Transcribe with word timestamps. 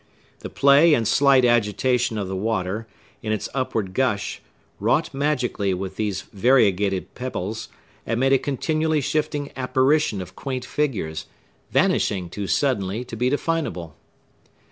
The 0.39 0.49
play 0.49 0.95
and 0.95 1.07
slight 1.07 1.45
agitation 1.45 2.17
of 2.17 2.27
the 2.27 2.35
water, 2.35 2.87
in 3.21 3.31
its 3.31 3.47
upward 3.53 3.93
gush, 3.93 4.41
wrought 4.79 5.13
magically 5.13 5.75
with 5.75 5.95
these 5.95 6.23
variegated 6.23 7.13
pebbles, 7.13 7.69
and 8.03 8.19
made 8.19 8.33
a 8.33 8.39
continually 8.39 9.01
shifting 9.01 9.51
apparition 9.55 10.19
of 10.19 10.35
quaint 10.35 10.65
figures, 10.65 11.27
vanishing 11.69 12.31
too 12.31 12.47
suddenly 12.47 13.03
to 13.05 13.15
be 13.15 13.29
definable. 13.29 13.95